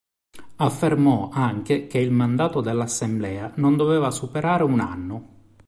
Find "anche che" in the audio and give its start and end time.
1.31-1.99